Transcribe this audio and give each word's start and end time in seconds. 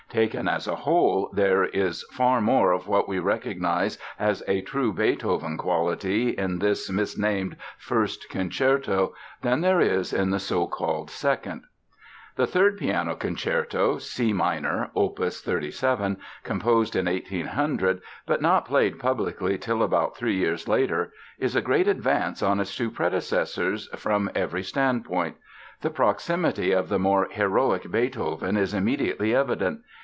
Taken 0.11 0.49
as 0.49 0.67
a 0.67 0.75
whole, 0.75 1.29
there 1.31 1.63
is 1.63 2.03
far 2.11 2.41
more 2.41 2.73
of 2.73 2.85
what 2.85 3.07
we 3.07 3.17
recognize 3.17 3.97
as 4.19 4.43
a 4.45 4.59
true 4.59 4.91
Beethoven 4.91 5.57
quality 5.57 6.31
in 6.31 6.59
this 6.59 6.91
misnamed 6.91 7.55
First 7.77 8.27
Concerto 8.29 9.13
than 9.41 9.61
there 9.61 9.79
is 9.79 10.11
in 10.11 10.29
the 10.31 10.37
so 10.39 10.67
called 10.67 11.09
Second. 11.09 11.63
The 12.35 12.45
Third 12.45 12.77
Piano 12.77 13.15
Concerto 13.15 13.99
(C 13.99 14.33
minor, 14.33 14.91
opus 14.97 15.41
37), 15.41 16.17
composed 16.43 16.97
in 16.97 17.05
1800 17.05 18.01
but 18.25 18.41
not 18.41 18.65
played 18.65 18.99
publicly 18.99 19.57
till 19.57 19.81
about 19.81 20.17
three 20.17 20.35
years 20.35 20.67
later, 20.67 21.13
is 21.39 21.55
a 21.55 21.61
great 21.61 21.87
advance 21.87 22.43
on 22.43 22.59
its 22.59 22.75
two 22.75 22.91
predecessors 22.91 23.87
from 23.95 24.29
every 24.35 24.61
standpoint. 24.63 25.37
The 25.79 25.89
proximity 25.89 26.73
of 26.73 26.89
the 26.89 26.99
more 26.99 27.29
"heroic" 27.31 27.89
Beethoven 27.89 28.57
is 28.57 28.73
immediately 28.73 29.33
evident. 29.33 29.79